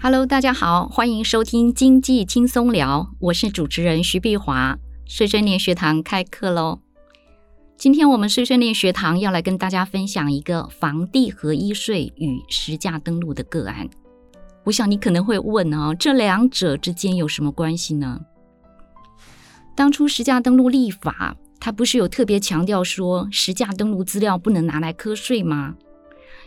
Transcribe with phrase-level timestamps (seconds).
[0.00, 6.78] Hello，大家好，欢迎收听经济轻松聊，我是主持人徐碧华，碎碎念学堂开课喽。
[7.76, 13.88] 今天我们碎碎念学堂要来跟大家分享一个房地合一税与实价登录的个案。
[14.62, 18.20] 我想你可能会问哦，这两者之间有什么关系呢？
[19.74, 25.74] 当初实价登录立法，它不是有特别强调说实价登录资料不能拿来课税吗？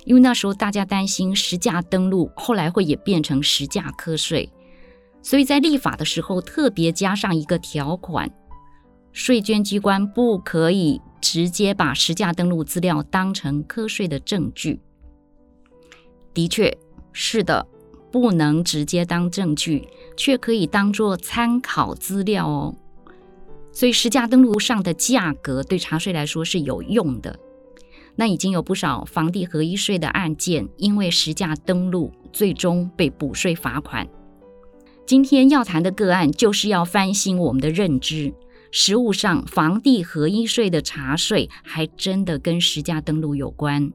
[0.05, 4.52] 因为那时候大家担心实价登录后来会也变成实价课税，
[5.22, 8.32] 所以在立法的时候特别加上一个条款，
[9.12, 14.80] 税捐机关不可以直接把实价登录资料当成课税的证据。
[16.34, 16.76] 的确，
[17.12, 17.68] 是的，
[18.12, 22.76] 不能直接当证据，却可以当做参考资料哦。
[23.74, 27.40] 所以实价登录上的价格对查税来说是有用的。
[28.15, 34.07] 那已经有不少房地合一税的案件，因为实价登录，最终被补税罚款。
[35.05, 38.34] 今天要谈的个案，就是要翻新我们的认知。
[38.71, 43.91] 实务上，房地合一税的查税，还真的跟实价登录有关。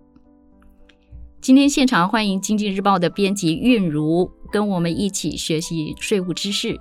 [1.41, 6.79] 今天现场欢迎《经济日报》的编辑韵如，跟我们一起学习税务知识。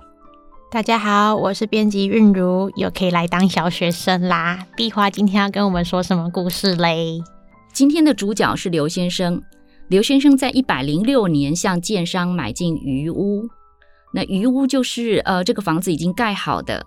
[0.68, 4.66] 大家好，我是编辑韵如，又可以来当小学生啦。
[4.76, 7.22] 碧花今天要跟我们说什么故事嘞？
[7.72, 9.40] 今天的主角是刘先生。
[9.86, 13.48] 刘先生在一百零六年向建商买进鱼屋，
[14.12, 16.84] 那鱼屋就是呃这个房子已经盖好的。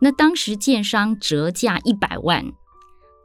[0.00, 2.52] 那当时建商折价一百万，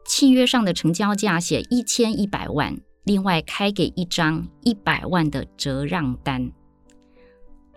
[0.08, 6.54] 契约上的成交价写一千一百万，另外开给一张一百万的折让单。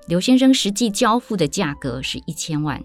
[0.09, 2.83] 刘先生实际交付的价格是一千万，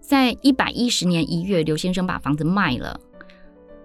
[0.00, 3.00] 在一百一十年一月，刘先生把房子卖了，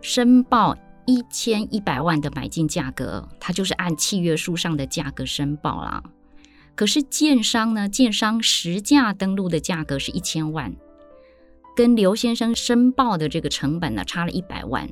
[0.02, 6.04] 申报一千一百万的买进价格，他就是按契约书上的价格申报啦。
[6.74, 10.74] 可是建商呢，建商实价登录的价格是一千万，
[11.76, 14.90] 跟刘先生申报的这个成本呢，差了一百万。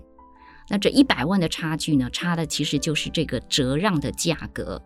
[0.69, 4.79] 那这一百万的差距呢，差的其实就是这个折让的价格。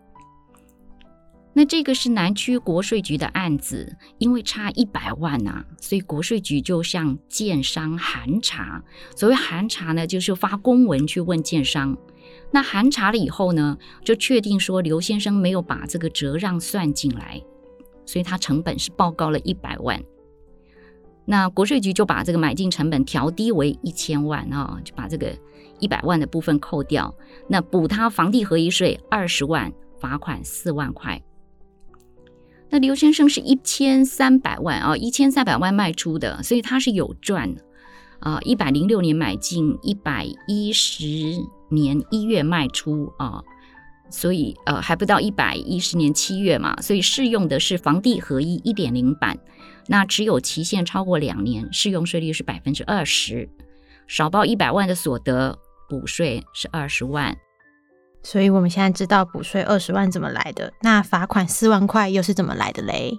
[1.56, 8.82] 那这个是南区国税局的案子，因为差一百万呐、所以国税局就向建商函查。
[9.14, 11.96] 所谓函查呢，就是发公文去问建商。
[12.50, 17.40] 那函查了以后呢，就确定说刘先生没有把这个折让算进来，
[18.04, 20.02] 所以他成本是报高了一百万。
[21.24, 25.32] 那国税局就把这个买进成本调低为一千万啊，就把这个
[25.78, 27.14] 一百万的部分扣掉，
[27.48, 31.22] 那补他房地合一税二十万，罚款四万块。
[32.70, 37.54] 那刘先生是一千三百万啊，一千三百万卖出的，所以他是有赚
[38.18, 38.40] 啊。
[38.42, 41.04] 一百零六年买进，一百一十
[41.68, 43.40] 年一月卖出啊，
[44.10, 49.38] 所以呃还不到一百一十年七月嘛，所以适用的是房地合一一点零版。
[49.86, 53.48] 那持有期限超过两年，适用税率是百分之二十，
[54.08, 55.56] 少报一百万的所得
[55.88, 57.36] 补税是二十万。
[58.24, 63.16] 所以我们现在知道补税二十万怎么来的，那罚款四万块又是怎么来的嘞？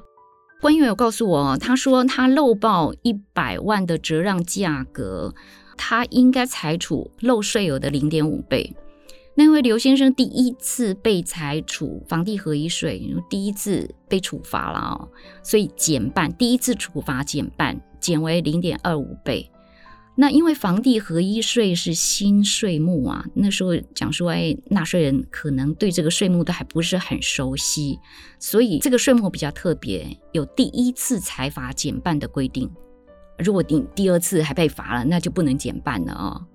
[0.61, 5.35] 官员有告诉我，他说他漏报一百万的折让价格，
[5.77, 8.75] 他应该裁处漏税额的零点五倍。
[9.35, 15.09] 那因为刘先生第一次被裁处房地合一税，第一次被处罚了哦，
[15.43, 19.51] 所以减半，第一次处罚减半，减为零点二五倍。
[20.18, 28.00] 那因为房地合一税是新税目啊，那时候讲说，哎，纳税人可能对这个税目都还不是很熟悉，
[28.40, 32.72] 所以这个税目比较特别，有第一次财罚减半的规定。
[33.40, 36.47] 如果第第二次还被罚了，那就不能减半了哦。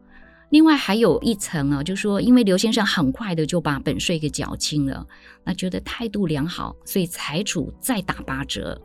[0.48, 5.06] 另外还有一层啊，就是说，因为刘先生很快的就把本税给缴清了，
[5.44, 8.81] 那觉得态度良好，所以裁处再打八折。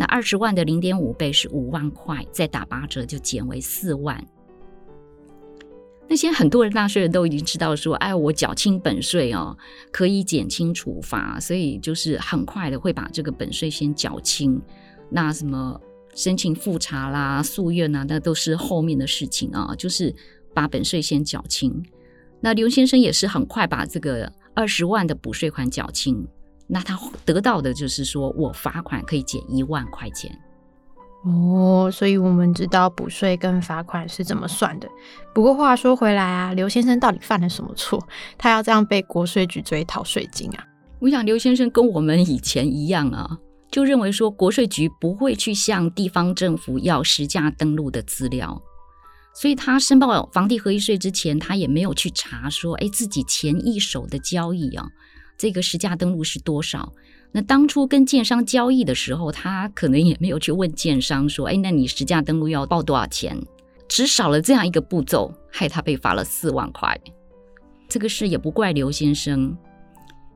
[0.00, 4.24] 那二十万的零点五倍是五万块，再打八折就减为四万。
[6.08, 9.58] 那些很多人纳税人都已经知道说，哎，我缴清本税哦，
[9.90, 14.62] 可以减轻处罚，所以就是很快的会把这个本税先缴清。
[15.10, 15.80] 那什么
[16.14, 20.14] 申请复查啦、诉愿呐，那都是后面的事情啊，就是
[20.54, 21.84] 把本税先缴清。
[22.40, 26.24] 那刘先生也是很快把这个二十万的补税款缴清。
[26.68, 30.38] 那他得到的就是说我罚款可以减一万块钱
[31.24, 34.88] 哦，所以我们知道补税跟罚款是怎么算的。
[35.34, 38.06] 不过话说回来啊，刘先生到底犯了什么错？
[38.36, 40.64] 他要这样被国税局追讨税金啊？
[41.00, 43.38] 我想刘先生跟我们以前一样啊，
[43.70, 48.62] 就认为说国税局不会去向地方政府要实价登录的资料，
[49.34, 54.86] 所以他申报房地合一税之前，他也没有去查说，哎，自己前一手的交易啊。
[55.38, 56.92] 这个实价登录是多少。
[57.32, 63.40] 那当初跟建商交易的时候，他可能也没有去问建商说：“哎，那你实价登录要报多少钱？”
[63.88, 67.00] 只少了这样一个步骤，害他被罚了四万块。
[67.88, 69.56] 这个事也不怪刘先生，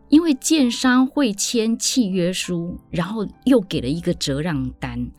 [0.09, 5.11] 因为建商会签契约书，然后又给了一个折让单，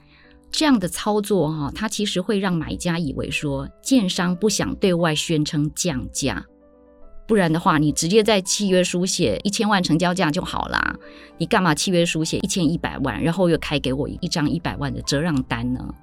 [0.50, 6.44] 这样的操作哈，他其实会让买家以为说建商不想对外宣称降价。
[7.26, 10.96] 不然的话，你直接在契约书写一千万成交价就好啦。
[11.38, 15.96] 你干嘛契约书写一千一百万，然后又开给我一张一百万的折让单呢？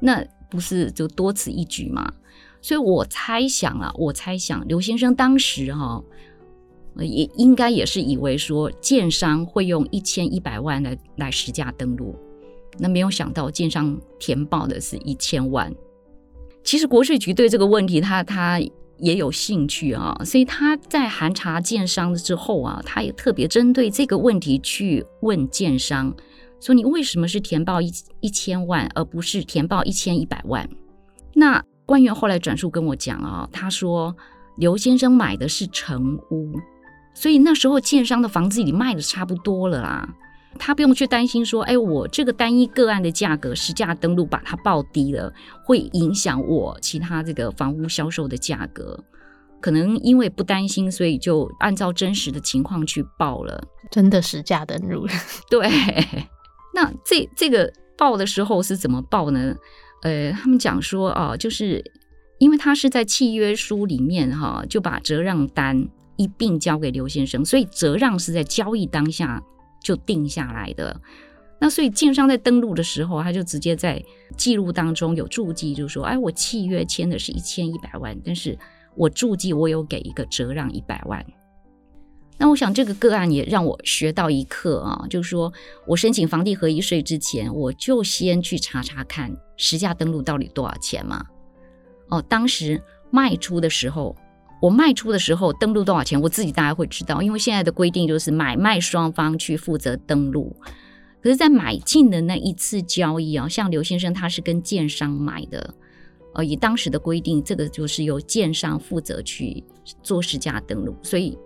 [0.00, 2.12] 那不是就多此一举吗？
[2.60, 6.02] 所以我猜想啊，我猜想刘先生当时哈、
[6.96, 12.16] 也应该也是以为说建商会用一千一百万来来实价登录，
[12.78, 15.72] 那没有想到建商填报的是一千万。
[16.64, 18.60] 其实国税局对这个问题，他他。
[18.98, 26.14] 也有兴趣啊，所以他在函查建商之后啊，他也特别针对这个问题去问建商，
[26.60, 30.68] 说你为什么是填报一一千万，而不是填报一千一百万？
[31.34, 34.14] 那官员后来转述跟我讲啊，他说
[34.56, 36.52] 刘先生买的是成屋，
[37.14, 40.08] 所以那时候建商的房子已经卖的差不多了啦。
[40.58, 45.32] 他不用去担心说，哎，我这个单一个案的价格实价登录把它报低了，
[45.64, 49.02] 会影响我其他这个房屋销售的价格。
[49.60, 53.60] 可能因为不担心，所以就按照真实的情况去报了，
[53.90, 55.12] 真的实价登录了。
[55.50, 55.68] 对，
[56.74, 59.56] 那这这个报的时候是怎么报呢？
[60.02, 61.82] 呃，他们讲说啊，就是
[62.38, 69.42] 因为他是在契约书里面哈，就把折让单一并交给刘先生，所以折让是在交易当下。
[69.80, 71.00] 就定下来的，
[71.60, 74.04] 那所以建商在登录的时候，他就直接在
[74.36, 78.58] 记录当中有注记，就说，哎，我契约签的是一千一百万，但是
[78.94, 81.24] 我注记我有给一个折让一百万。
[82.36, 85.52] 那我想这个个案也让我学到一课啊，就是说
[85.86, 91.24] 我申请房地合一税之前，我就先去查查看实价登录到底多少钱嘛。
[92.08, 94.14] 哦，当时卖出的时候。
[94.60, 100.56] 我卖出的时候登录多少钱，我自己大概会知道，因为现在的规定就是买卖双方去负责登录。
[101.20, 105.74] 可是，在买进的那一次交易啊，像刘先生他是跟建商买的，
[106.34, 109.64] 呃，以当时的规定，这个就是由建商负责去
[110.02, 111.36] 做实价登录，所以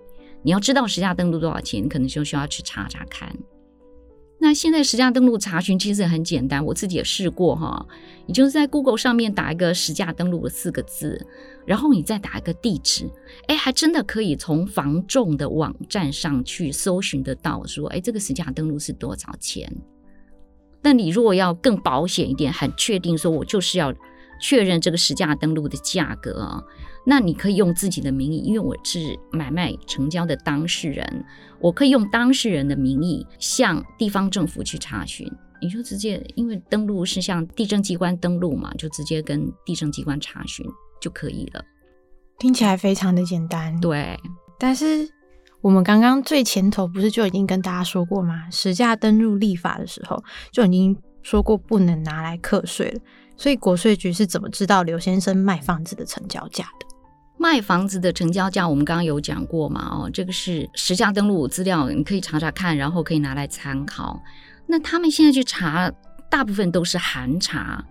[0.42, 3.34] 你要知道实价登录多少钱，可能就需要去查查看。
[4.42, 7.86] 那现在实价登录查询其实很简单，我自己也试过哈。
[8.26, 11.24] 你就是在 Google 上面打一个实价登录的四个字，
[11.64, 13.08] 然后你再打一个地址，
[13.46, 19.72] 哎，还真的可以从房仲的网站上去搜寻得到，说，哎，这个实价登录是多少钱？
[20.82, 23.94] 那你如果要更保险一点，很确定说我就是要
[24.40, 26.60] 确认这个实价登录的价格啊。
[27.04, 31.24] 那你可以用自己的名义，因为我是买卖成交的当事人，
[31.60, 35.30] 我可以用当事人的名义向地方政府去查询。
[35.60, 40.66] 你就直接，因为登录是向地政机关登录嘛，就直接跟地政机关查询
[41.00, 41.64] 就可以了。
[42.38, 43.80] 听起来非常的简单。
[43.80, 44.18] 对，
[44.58, 45.08] 但是
[45.60, 48.50] 我们刚刚最前头不是就已经跟大家说过吗？
[48.50, 53.00] 实价登录立法的时候就已经说过不能拿来课税了。
[53.36, 56.86] 所以国税局是怎么知道刘先生卖房子的成交价的？
[57.42, 59.88] 卖房子的成交价，我们刚刚有讲过嘛？
[59.90, 64.22] 哦，这个是实价登录资料，你可以查查看，然后可以拿来参考。
[64.68, 65.90] 那他们现在去查，
[66.30, 67.84] 大部分都是函查，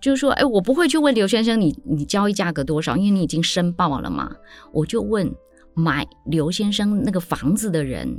[0.00, 4.34] 就是说，哎，我不会去问刘先生你你交易价格多少，因为你已经申报了嘛。
[4.72, 5.30] 我就问
[5.74, 8.18] 买刘先生那个房子的人，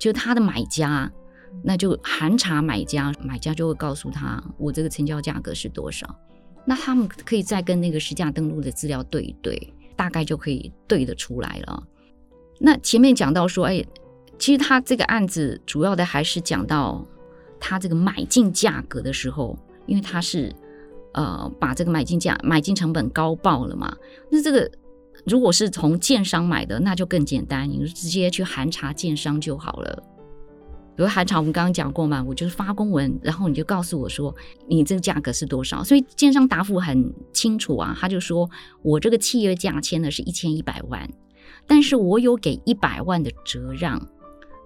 [0.00, 1.08] 就他的买家，
[1.62, 6.12] 那就函查买家，买家就会告诉他我这个成交价格是多少。
[6.64, 11.82] 那他们可以再跟那个实价登录的资料对一对，大概就可以对得出来了。
[12.58, 13.84] 那前面讲到说，哎，
[14.38, 17.04] 其实他这个案子主要的还是讲到
[17.60, 20.54] 他这个买进价格的时候，因为他是
[21.12, 23.94] 呃把这个买进价买进成本高报了嘛。
[24.30, 24.70] 那这个
[25.26, 30.02] 如果是从建商买的，那就更简单，你就直接去函查建商就好了。
[30.96, 34.34] 比如函查，我们刚刚讲过嘛，我就是发公文，然后你就告诉我说
[34.68, 35.82] 你这个价格是多少。
[35.82, 38.48] 所以建商答复很清楚啊，他就说
[38.82, 41.08] 我这个契约价签的是一千一百万，
[41.66, 44.00] 但是我有给一百万的折让，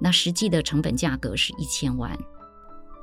[0.00, 2.18] 那实际的成本价格是一千万。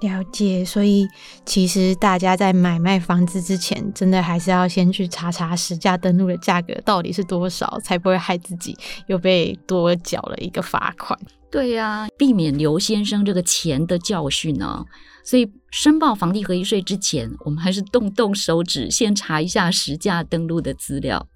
[0.01, 1.08] 了解，所以
[1.46, 8.77] 其实大家在买卖房子之前，真的还是要先去查查实价登录的价格到底是多少，才不会害自己
[9.08, 11.17] 又被多缴了一个罚款。
[11.55, 14.83] 对呀、避免刘先生这个钱的教训呢、
[15.24, 21.29] 所以申报房地合一税之前，我们还是动动手指，先查一下实价登录的资料。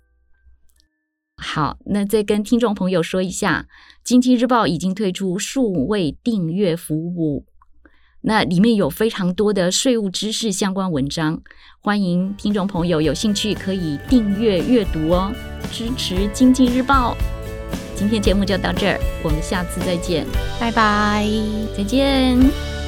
[1.38, 3.68] 好，那再跟听众朋友说一下，
[4.04, 7.46] 《经济日报》已经推出数位订阅服务，
[8.24, 11.42] 那里面有非常多的税务知识相关文章，
[11.80, 15.34] 欢迎听众朋友有兴趣可以订阅阅读哦，
[15.72, 17.16] 支持《经济日报》。
[18.00, 20.26] 今天节目就到这儿，我们下次再见，
[20.58, 21.28] 拜拜，
[21.78, 22.79] 再见。